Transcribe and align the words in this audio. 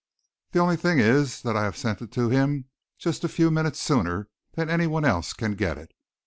The 0.53 0.57
only 0.57 0.77
thing 0.77 0.97
is 0.97 1.43
that 1.43 1.55
I 1.55 1.63
have 1.63 1.77
sent 1.77 2.01
it 2.01 2.11
to 2.13 2.29
him 2.29 2.65
just 2.97 3.23
a 3.23 3.29
few 3.29 3.51
minutes 3.51 3.79
sooner 3.79 4.29
than 4.53 4.67
any 4.67 4.87
one 4.87 5.05
else 5.05 5.31
can 5.31 5.53
get 5.53 5.77
it. 5.77 5.91